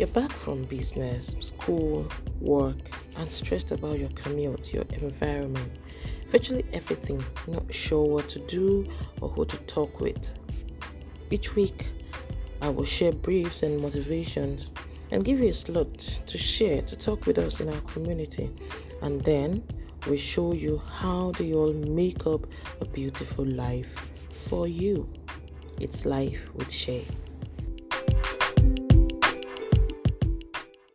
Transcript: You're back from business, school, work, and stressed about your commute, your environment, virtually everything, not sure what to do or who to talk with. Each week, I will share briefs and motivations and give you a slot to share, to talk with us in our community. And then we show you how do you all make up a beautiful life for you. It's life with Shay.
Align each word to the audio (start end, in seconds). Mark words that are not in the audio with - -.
You're 0.00 0.06
back 0.06 0.32
from 0.32 0.64
business, 0.64 1.36
school, 1.40 2.08
work, 2.40 2.78
and 3.18 3.30
stressed 3.30 3.70
about 3.70 3.98
your 3.98 4.08
commute, 4.14 4.72
your 4.72 4.84
environment, 4.92 5.72
virtually 6.28 6.64
everything, 6.72 7.22
not 7.46 7.64
sure 7.70 8.06
what 8.06 8.30
to 8.30 8.38
do 8.38 8.90
or 9.20 9.28
who 9.28 9.44
to 9.44 9.58
talk 9.58 10.00
with. 10.00 10.32
Each 11.30 11.54
week, 11.54 11.88
I 12.62 12.70
will 12.70 12.86
share 12.86 13.12
briefs 13.12 13.62
and 13.62 13.78
motivations 13.78 14.72
and 15.10 15.22
give 15.22 15.38
you 15.38 15.50
a 15.50 15.52
slot 15.52 15.92
to 16.26 16.38
share, 16.38 16.80
to 16.80 16.96
talk 16.96 17.26
with 17.26 17.36
us 17.36 17.60
in 17.60 17.68
our 17.68 17.82
community. 17.82 18.50
And 19.02 19.20
then 19.22 19.62
we 20.08 20.16
show 20.16 20.54
you 20.54 20.78
how 20.78 21.32
do 21.32 21.44
you 21.44 21.58
all 21.58 21.74
make 21.74 22.26
up 22.26 22.46
a 22.80 22.86
beautiful 22.86 23.44
life 23.44 23.92
for 24.48 24.66
you. 24.66 25.06
It's 25.78 26.06
life 26.06 26.40
with 26.54 26.72
Shay. 26.72 27.06